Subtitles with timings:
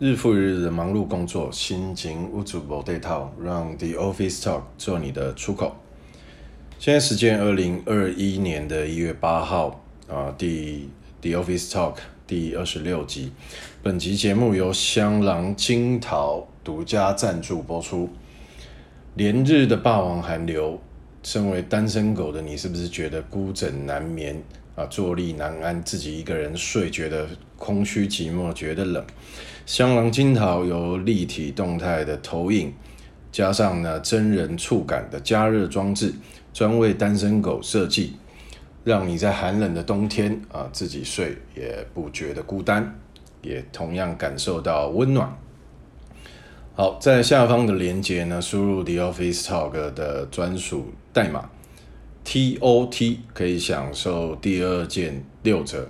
[0.00, 5.76] 日复一日的忙碌工作，心情无处不对套，让 The Office Talk 做你的出口。
[6.78, 10.88] 现在时间二零二一年的一月八号啊，第
[11.20, 11.96] The Office Talk
[12.26, 13.32] 第二十六集。
[13.82, 18.08] 本集节目由香囊金桃独家赞助播出。
[19.16, 20.80] 连日的霸王寒流，
[21.22, 24.42] 身为单身狗的你，是不是觉得孤枕难眠
[24.74, 27.28] 啊，坐立难安，自己一个人睡觉得
[27.58, 29.04] 空虚寂寞，觉得冷？
[29.66, 32.72] 香囊金桃由立体动态的投影，
[33.30, 36.12] 加上呢真人触感的加热装置，
[36.52, 38.16] 专为单身狗设计，
[38.82, 42.98] 让你在寒冷的冬天啊自己睡也不觉得孤单，
[43.42, 45.38] 也同样感受到温暖。
[46.74, 51.50] 好，在下方的链接呢，输入 The Office Talk 的专属代码
[52.24, 55.88] TOT，可以享受第二件六折。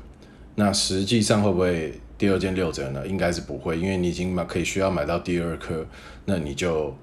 [0.55, 2.01] 那实际上会不会？
[2.21, 5.87] 第二件六折呢，应该是不会，因为你已经买可以需要买到第二颗，
[6.27, 6.95] 那你就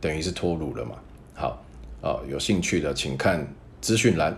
[0.00, 0.96] 等于是脱乳了嘛。
[1.34, 1.62] 好，
[2.00, 3.46] 哦，有兴趣的请看
[3.80, 4.36] 资讯栏。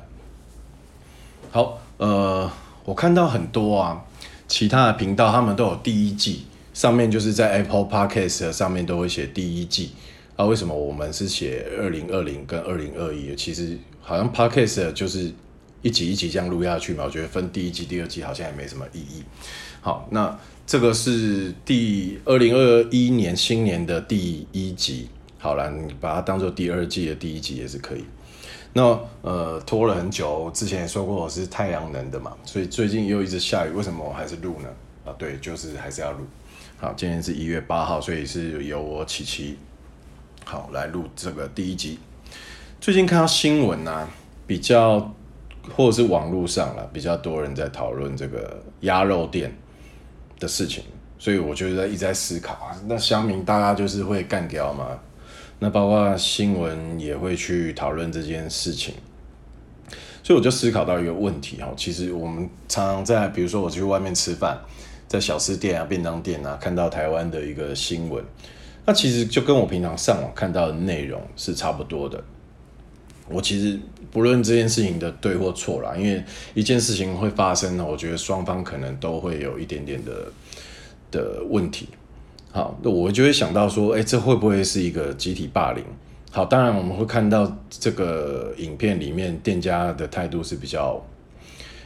[1.50, 2.50] 好，呃，
[2.84, 4.05] 我看到很多啊，
[4.47, 6.44] 其他的频道他们都有第一季，
[6.79, 9.91] 上面就是在 Apple Podcast 上面都会写第一季
[10.37, 10.47] 啊。
[10.47, 13.34] 为什么我们是写二零二零跟二零二一？
[13.34, 15.33] 其实好像 Podcast 就是
[15.83, 19.25] 一集一集这样录下去嘛，我觉得分第一季、第二季好像也没什么意义。
[19.81, 25.09] 好，那这个是第二零二一年新年的第一集。
[25.37, 28.05] 好了，你把它当做第二季的第一集也是可以。
[28.75, 34.69] 那呃拖了很久，之前也说过我是太阳能的嘛，所以最近又一直下雨，为什么我还是录呢？
[35.09, 36.27] 啊，对，就是还是要录。
[36.77, 39.59] 好，今天是一月八号，所以是由我琪琪
[40.45, 41.98] 好来录这个第一集。
[42.81, 44.09] 最近看到新闻啊，
[44.47, 45.15] 比较
[45.75, 49.56] 或者是网络上了比较多人在讨论这个鸭肉店。
[50.41, 50.84] 的事情，
[51.19, 52.70] 所以我就在一直在思考啊。
[52.87, 54.97] 那乡民大家就是会干掉吗？
[55.59, 58.94] 那包括新闻也会去讨论这件事情，
[60.22, 61.66] 所以我就思考到一个问题哈。
[61.77, 64.56] 其实我们常常在，比如说我去外面吃饭，
[65.08, 68.22] 在小吃店啊、便当店啊，看到台湾的一个新闻，
[68.84, 72.22] 那其实就跟我平常上网看到的内容是差不多的。
[73.30, 73.78] 我其实
[74.10, 76.22] 不论这件事情的对或错啦，因为
[76.54, 80.32] 一件事情会发生呢，我觉得双方可能都会有一点点的
[81.10, 81.88] 的问题。
[82.50, 85.84] 好，那我就会想到说，哎，这会不会是一个集体霸凌？
[86.30, 91.02] 好，当然我们会看到这个影片里面店家的态度是比较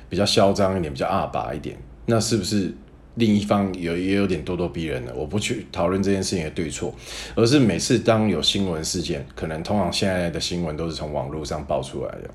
[0.09, 2.73] 比较嚣张一点，比较二把一点，那是不是？
[3.17, 6.95] 另一方有也有点咄咄逼人了，我不去讨论这件事情的对错，
[7.35, 12.31] 而是每次当有新闻事件，可能通常现在的新闻都是从网络上爆出来的，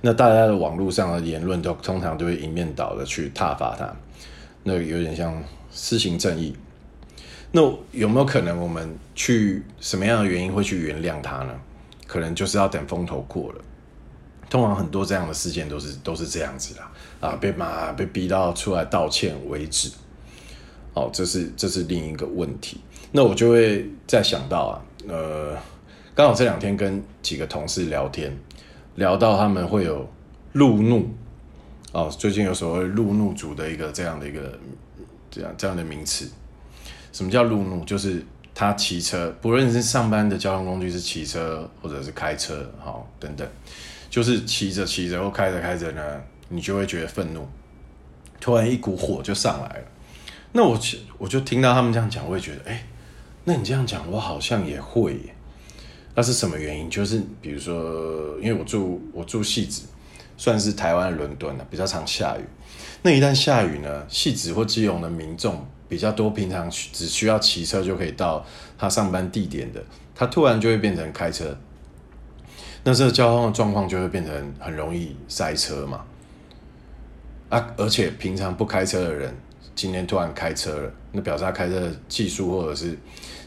[0.00, 3.94] 那大家的网络上的言论都通常都会一面倒的去挞伐他，
[4.62, 6.56] 那有点像私刑正义。
[7.52, 7.60] 那
[7.92, 11.52] 有没有可能我们去什么样的原因会去原谅他呢？
[12.06, 13.60] 可能就是要等风头过了。
[14.50, 16.90] 通常很多这样的事件都是都是这样子啦，
[17.20, 19.90] 啊，被骂被逼到出来道歉为止。
[20.92, 22.80] 哦，这是这是另一个问题。
[23.12, 24.74] 那我就会再想到啊，
[25.08, 25.56] 呃，
[26.16, 28.36] 刚好这两天跟几个同事聊天，
[28.96, 30.04] 聊到他们会有
[30.54, 31.08] 路怒，
[31.92, 34.58] 哦，最近有所谓路怒族的一个这样的一个
[35.30, 36.28] 这样这样的名词。
[37.12, 37.84] 什么叫路怒？
[37.84, 43.48] 就是他骑车，不论是上班的交通工具是骑车或者是开车，好，等等。
[44.10, 47.48] 就是骑着骑着或开着开着呢，你就会觉得愤怒，
[48.40, 49.84] 突然一股火就上来了。
[50.52, 50.78] 那我
[51.16, 52.84] 我就听到他们这样讲，我会觉得，哎、
[53.44, 55.34] 那你这样讲，我好像也会耶。
[56.12, 56.90] 那是什么原因？
[56.90, 59.82] 就是比如说，因为我住我住汐止，
[60.36, 62.42] 算是台湾伦敦了，比较常下雨。
[63.02, 68.44] 那一旦下雨呢，汐止或基隆的民众比较多，平常只需要骑车就可以到
[68.76, 69.80] 他上班地点的，
[70.16, 71.56] 他突然就会变成开车。
[72.82, 76.02] 那这个交通的状况就会变成很容易塞车嘛，
[77.50, 79.36] 啊，而且平常不开车的人，
[79.74, 82.96] 今天突然开车了，那表示他开车的技术或者是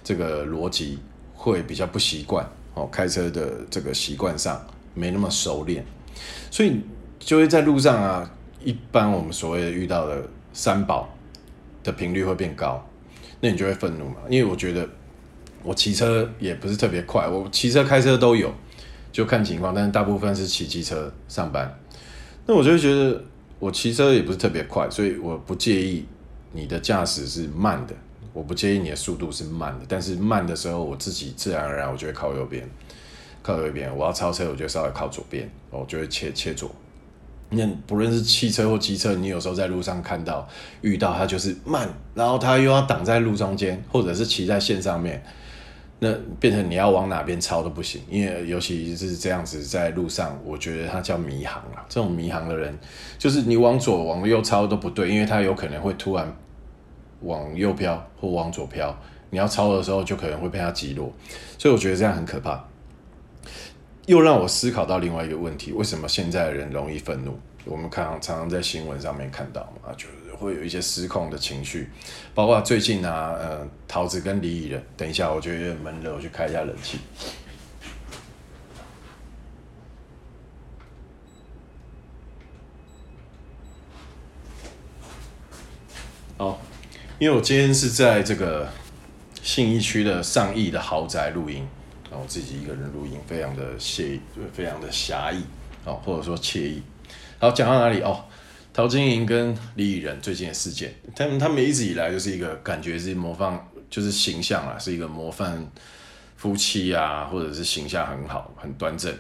[0.04, 1.00] 这个逻辑
[1.34, 4.64] 会比较不习惯哦，开车的这个习惯上
[4.94, 5.84] 没那么熟练，
[6.52, 6.82] 所以
[7.20, 8.32] 就会在路上啊，
[8.64, 10.22] 一般我们所谓的遇到的
[10.54, 11.10] 三宝
[11.84, 12.88] 的频率会变高，
[13.42, 14.88] 那你就会愤怒嘛，因为我觉得
[15.64, 18.54] 我骑车也不是特别快，我骑车开车都有。
[19.14, 21.74] 就看情况，但是大部分是骑机车上班。
[22.46, 23.24] 那我就会觉得
[23.60, 26.06] 我骑车也不是特别快，所以我不介意
[26.52, 27.94] 你的驾驶是慢的，
[28.34, 29.86] 我不介意你的速度是慢的。
[29.88, 32.68] 但是慢的时候，我自己自然而然我就会靠右边，
[33.42, 33.96] 靠右边。
[33.96, 36.70] 我要超车，我就稍微靠左边，我就会切切左。
[37.50, 40.50] 那不论是汽车或机车，你有时候在路上看到
[40.82, 45.24] 遇到它就是慢，然后它又要挡在路中间，或者是骑在线上面，
[46.04, 51.86] 那变成你要往哪边超都不行，因为尤其是这样子在路上，我觉得它叫迷航啊。
[51.88, 52.78] 这种迷航的人，
[53.18, 56.36] 就是你往左往右超都不对，因为它有可能会突然
[57.22, 58.94] 往右飘或往左飘，
[59.30, 61.10] 你要超的时候就可能会被它击落，
[61.58, 62.62] 所以我觉得这样很可怕。
[64.06, 67.40] 又让我思考到另外一个问题：为什么现在的人容易愤怒？
[67.66, 71.90] 我们看常常在新闻上面看到嘛，就是会有一些失控的情绪，
[72.36, 74.84] 包括最近啊，呃，桃子跟李李仁。
[74.98, 77.00] 等一下，我觉得有点闷热，我去开一下冷气。
[86.38, 86.60] 好，
[87.20, 88.68] 因为我今天是在这个
[89.42, 91.68] 信义区的上亿的豪宅录音。
[92.12, 94.22] 然后自己一个人录音，非常的惬意，
[94.54, 95.44] 非常的侠义，
[95.84, 96.84] 哦，或者说惬意。
[97.44, 98.24] 好，讲到哪里哦？
[98.72, 103.60] 陶晶莹跟李李仁最近的事件，他们他们一直以来就是一个感觉是模范，
[103.90, 105.70] 就是形象啊，是一个模范
[106.38, 109.14] 夫妻啊，或者是形象很好、很端正，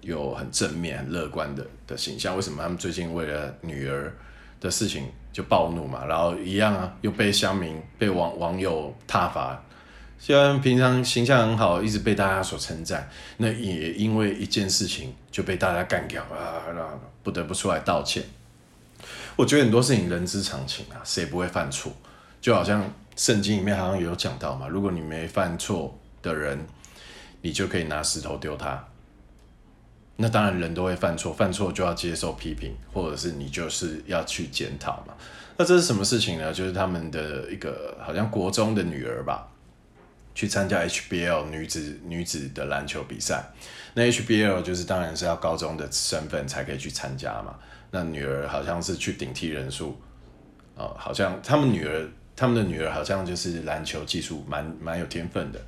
[0.00, 2.34] 又很正面、很乐观的的形象。
[2.34, 4.16] 为什么他们最近为了女儿
[4.62, 6.06] 的事情就暴怒嘛？
[6.06, 9.62] 然后一样啊，又被乡民、被网网友挞伐。
[10.20, 16.86] 虽然平常形象很好，一直被大家所称赞，那也因为一件事情就被大家干掉啊，那
[17.22, 18.24] 不得不出来道歉。
[19.36, 21.92] 我觉得很多事情人之常情啊，谁不会犯错？
[22.40, 26.66] 就好像圣经里面好像有讲到嘛，如果你没犯错的人，
[27.42, 28.84] 你就可以拿石头丢他。
[30.16, 35.14] 那当然人都会犯错，犯错就要接受批评，或者是你就是要去检讨嘛。
[35.56, 36.52] 那这是什么事情呢？
[36.52, 39.48] 就是他们的一个好像国中的女儿吧。
[40.38, 43.44] 去参加 HBL 女子女子的篮球比赛，
[43.94, 47.58] 那 HBL 就是当然是要高中的身份才可以去参加嘛。
[47.90, 50.00] 那女儿好像是去顶替人数，
[50.76, 55.60] 哦，好像他们女儿他们的女儿好像就是篮球技术蛮蛮有天分的，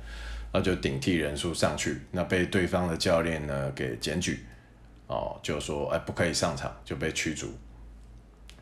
[0.53, 4.45] 那就顶替人数上去，那被对方的教练呢给检举，
[5.07, 7.53] 哦，就说哎不可以上场，就被驱逐，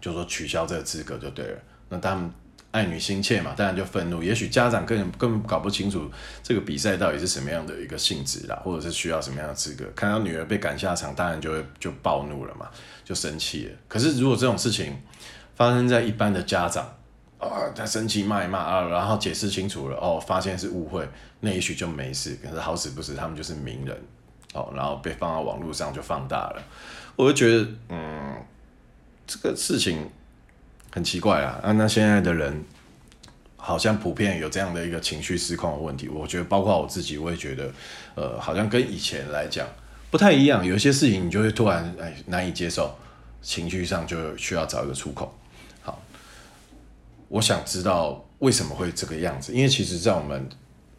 [0.01, 1.59] 就说取消这个资格就对了。
[1.87, 2.31] 那他们。
[2.71, 4.21] 爱女心切嘛，当然就愤怒。
[4.21, 6.07] 也许家长根本根本搞不清楚
[6.43, 9.83] 这个比赛到底是什么样的一个性质啦，或者是需要什么样的资格。
[9.95, 12.69] 看到女儿被赶下场，当然就会就暴怒了嘛，
[13.03, 13.71] 就生气了。
[13.87, 14.95] 可是如果这种事情
[15.55, 16.85] 发生在一般的家长
[17.39, 22.37] 啊，他生气骂一骂啊，然后解释清楚了哦，发现是误会，那也许就没事。
[22.43, 23.99] 可是好死不死，他们就是名人
[24.53, 26.61] 哦，然后被放到网络上就放大了。
[27.15, 28.35] 我就觉得，嗯，
[29.25, 30.07] 这个事情。
[30.91, 32.63] 很奇怪啊，啊，那现在的人
[33.55, 36.09] 好像普遍有这样的一个情绪失控的问题。
[36.09, 37.71] 我觉得，包括我自己，我也觉得，
[38.15, 39.67] 呃，好像跟以前来讲
[40.09, 40.65] 不太一样。
[40.65, 42.97] 有些事情你就会突然哎难以接受，
[43.41, 45.31] 情绪上就需要找一个出口。
[45.83, 46.01] 好，
[47.27, 50.49] 我想知道为什么会这个样子，因为其实，在我们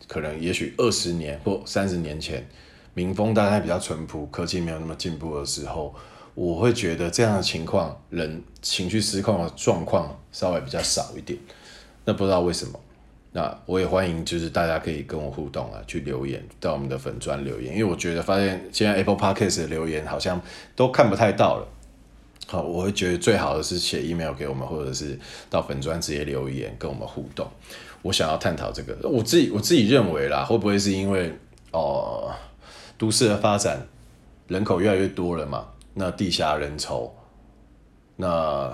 [0.07, 2.49] 可能也许二十年或三十年前，
[2.95, 5.93] 民风大概比较淳朴，科技没有那么进步的时候。
[6.35, 11.39] 我会觉得这样的情况，人情绪失控的状况稍微比较少一点。
[12.05, 12.79] 那不知道为什么？
[13.33, 20.41] 那我也欢迎，就是大家可以跟我互动啊，去留言到我们的粉专留言，因为我觉得发现现在 Apple Podcast 的留言好像
[20.75, 21.69] 都看不太到了。
[22.49, 25.17] 好，我会觉得最好的是写 email 给我们，或者是
[25.49, 27.47] 到粉专直接留言跟我们互动。
[28.03, 31.33] 我想要探讨这个，我自己我自己认为啦，会不会是因为
[31.71, 32.33] 哦、
[32.99, 33.87] 都市的发展，
[34.49, 35.69] 人口越来越多了嘛？
[35.95, 37.11] 那地下人稠，
[38.17, 38.73] 那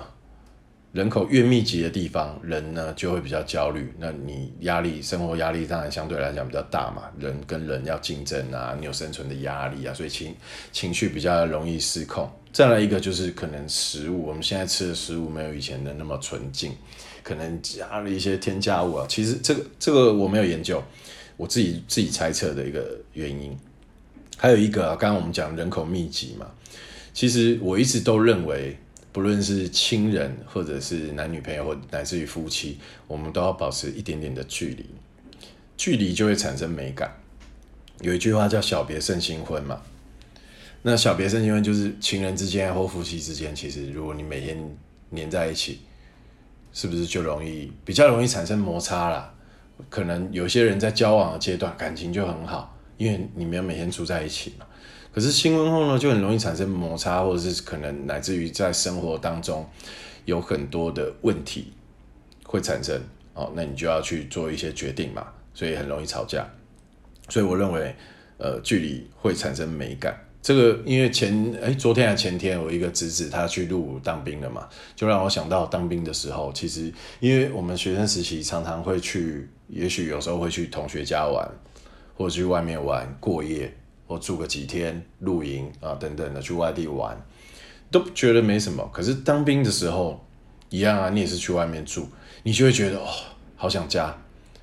[0.93, 3.93] 人口越密集的地方，人呢就会比较焦虑。
[3.99, 7.03] 那你压力，生活压力当然相对来讲比较大嘛。
[7.19, 10.35] 人跟人要竞争啊，你有生存的压力啊，所以情
[10.73, 12.31] 情绪比较容易失控。
[12.51, 16.73] 再来一个就是可能食物，我们现在吃的食物没有以前的那么纯净，
[17.23, 19.07] 可能加了一些添加物啊。
[19.07, 20.83] 其实这个这个我没有研究，
[21.37, 23.55] 我自己自己猜测的一个原因。
[24.39, 26.47] 还有一个啊，刚刚我们讲人口密集嘛。
[27.17, 28.77] 其实我一直都认为，
[29.11, 34.85] 不论是亲人，或者是男女朋友，或乃至于夫妻，我们都要保持一点点的距离，
[35.79, 37.11] 距离就会产生美感。
[38.03, 39.81] 有一句话叫“小别胜新婚”嘛，
[40.83, 44.77] 那“小别胜新婚”就是情人之间或夫妻之间，其实如果你每天
[45.09, 45.81] 黏在一起，
[46.75, 49.35] 是不是就容易比较容易产生摩擦啦？
[49.89, 54.67] 可能有些人在交往的阶段感情就很好，因为你们每天住在一起嘛。
[55.17, 59.67] 可是新婚后呢，就很容易产生摩擦，或者是可能乃至于在生活当中
[60.27, 61.73] 有很多的问题
[62.45, 63.01] 会产生
[63.33, 66.47] 哦，那你就要去做一些决定嘛，所以很容易吵架。
[67.31, 67.97] 所以我认为，
[68.37, 81.51] 呃，距离会产生美感，这个因为前哎昨天还前天，我一个侄子他去入伍当兵了嘛，就让我想到当兵的时候，其实因为我们学生时期常常会去，也许有时候会去同学家玩，
[82.15, 83.75] 或者去外面玩过夜，
[84.07, 87.17] 或住个几天露营啊等等的去外地玩，
[87.91, 88.89] 都觉得没什么。
[88.93, 90.25] 可是当兵的时候
[90.71, 92.09] 一样啊，你也是去外面住，
[92.43, 93.09] 你就会觉得哦，
[93.57, 94.17] 好想家，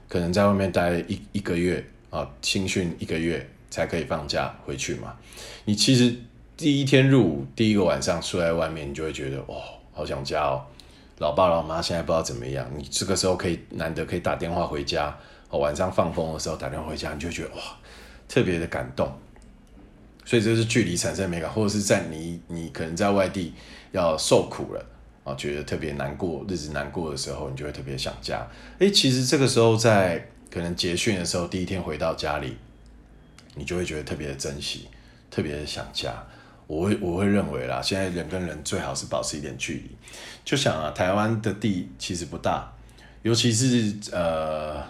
[0.08, 3.50] 可能在外面待一一个月啊，新训一个月。
[3.74, 5.16] 才可以放假回去嘛？
[5.66, 6.16] 你其实
[6.56, 9.56] 第一天入伍，第一个晚上睡在外面，你就会觉得哇，
[9.92, 10.62] 好想家哦。
[11.18, 15.18] 老爸老妈现在不知道怎么样，你这个时候可以难得可以打电话回家，
[15.50, 17.62] 哦晚上放风的时候打电话回家，你就觉得哇，
[18.28, 19.12] 特别的感动。
[20.26, 23.54] 所以这是距离产生美感，或者是在你你可能在外地
[23.92, 24.86] 要受苦了
[25.24, 28.46] 啊，觉得特别难过，日子难过的时候，你就会特别想家。
[28.80, 32.58] 诶，其实这个时候在可能结训的时候，第一天回到家里。
[33.56, 34.88] 你就会觉得特别的珍惜，
[35.30, 36.12] 特别的想家。
[36.66, 39.92] 我会我会认为啦，现在人跟人最好是保持一点距离。
[40.44, 42.74] 就想啊，台湾的地其实不大，
[43.22, 44.84] 尤其是呃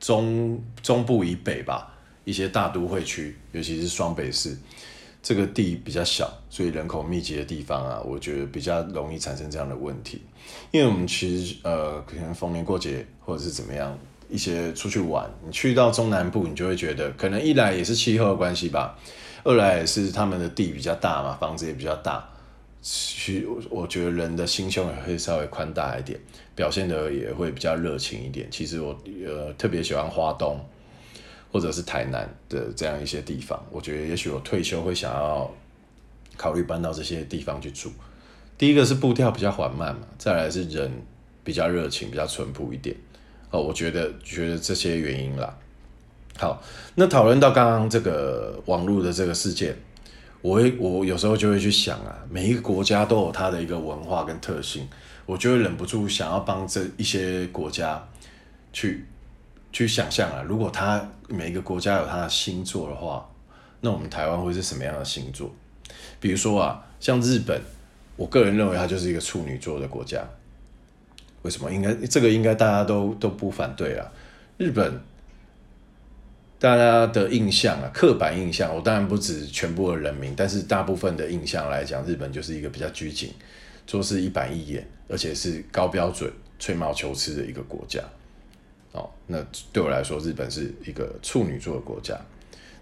[0.00, 1.95] 中中部以北吧，
[2.26, 4.54] 一些大都会区，尤其是双北市，
[5.22, 10.20] 这个地比较小，所以人口密集的地方啊，我觉得比较容易产生这样的问题。
[10.70, 13.98] 因为我们其实呃，可能逢年过节或者是怎么样。
[14.28, 18.98] 一些出去玩，你去到中南部，你就会觉得，可能一来也是气候的关系吧，
[19.44, 22.28] 二来也是他们的地比较大嘛，房子也比较大，
[22.82, 26.18] 其实我觉得人的心胸也会稍微宽大一点，
[26.56, 28.48] 表现得也会比较热情一点。
[28.50, 30.58] 其实我呃特别喜欢花东
[31.56, 35.50] 或者是台南的这样一些地方，我觉得也许我退休会想要
[36.36, 37.90] 考虑搬到这些地方去住。
[38.58, 40.92] 第一个是步调比较缓慢嘛，再来是人
[41.42, 42.94] 比较热情，比较淳朴一点。
[43.50, 45.56] 哦，我觉得觉得这些原因啦。
[46.36, 46.62] 好，
[46.94, 49.74] 那讨论到刚刚这个网络的这个事件，
[50.42, 54.86] 我会我有时候就会去想啊，每一个国家都有它的一个文化跟特性，
[55.24, 58.06] 我就会忍不住想要帮这一些国家
[58.74, 59.06] 去
[59.72, 63.28] 去想象啊，如果它每一个国家有它的星座的话，
[63.80, 65.50] 那我们台湾会是什么样的星座？
[66.18, 67.60] 比如说啊，像日本，
[68.16, 70.24] 我个人认为它就是一个处女座的国家。
[71.42, 71.70] 为什么？
[71.70, 74.10] 应该这个应该大家都都不反对啊。
[74.56, 75.00] 日本
[76.58, 83.32] 大家的印象啊，刻板印象，我当然不指全部的人民，但是大部分的印象来讲，日本就是一个比较拘谨、
[83.86, 88.00] 做事一板一眼，而且是高标准、吹毛求疵的一个国家。
[88.96, 89.40] 哦，那
[89.72, 92.18] 对我来说，日本是一个处女座的国家。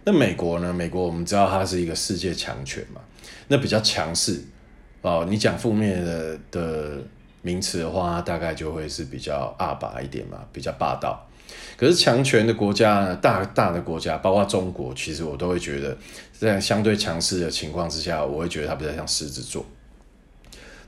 [0.04, 0.73] 那美国呢？
[0.73, 3.00] 美国我们知道它是一个世界强权嘛，
[3.49, 4.42] 那比较强势
[5.02, 5.26] 哦。
[5.28, 7.02] 你讲负面的的。
[7.47, 11.28] 名词的话，大概就会是比较二把一点嘛，比较霸道。
[11.76, 15.94] 可是强权的国家呢，大大的国家，包括中国，其实我都会觉得，
[16.33, 19.62] 在相对强势的情况之下，我会觉得它比较像狮子座。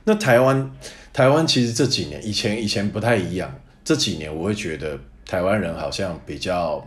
[0.05, 0.71] 那台湾，
[1.13, 3.53] 台湾其实这几年，以前以前不太一样，
[3.85, 6.85] 这几年我会觉得台湾人好像比较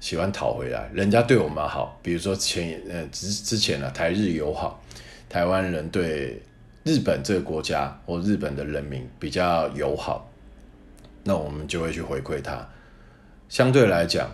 [0.00, 4.82] 喜欢讨回来，人家对我们好，比如说前呃之之前呢，台日友好，
[5.28, 6.42] 台湾人对。
[6.82, 10.26] 日本这个国家或日本的人民比较友好，
[11.22, 12.66] 那我们就会去回馈他。
[13.50, 14.30] 相对来讲，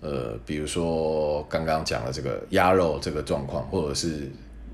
[0.00, 4.30] 呃，比如说刚刚讲的这个鸭肉这个状况，或者是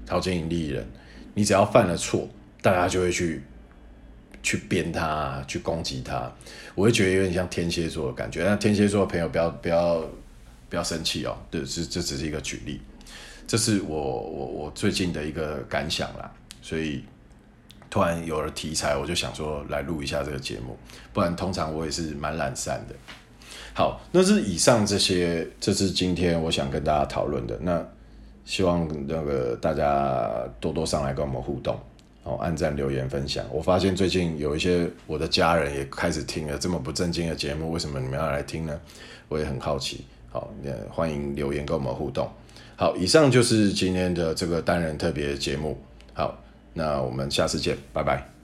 [0.07, 0.87] 淘金引利人，
[1.35, 2.29] 你只要犯了错，
[2.63, 3.43] 大家就会去
[4.43, 6.31] 去鞭他，去攻击他。
[6.75, 8.45] 我会觉得有点像天蝎座的感觉。
[8.45, 10.01] 那天蝎座的朋友不要不要
[10.69, 12.81] 不要生气哦，对，这这只是一个举例，
[13.47, 16.31] 这是我我我最近的一个感想啦，
[16.63, 17.05] 所以。
[17.89, 20.77] 突然有了题材，我就想说来录一下这个节目，
[21.15, 22.95] 不然通常我也是蛮懒散的。
[23.73, 27.57] 好，那是以上这些，这是今天我想跟大家讨论的。
[27.63, 27.83] 那
[28.45, 30.29] 希望那个大家
[30.61, 31.79] 多多上来跟我们互动，
[32.27, 33.47] 哦，按赞、留言、分享。
[33.51, 38.79] 我发现最近有一些我的家人也开始听了这么不正经的节目，为什么你们要来听呢？
[39.29, 40.05] 我也很好奇。
[40.31, 42.29] 好，也欢迎留言跟我们互动。
[42.77, 45.79] 好，以上就是今天的这个单人特别节目。
[46.13, 46.37] 好。
[46.79, 48.36] 那我们下次见，拜拜。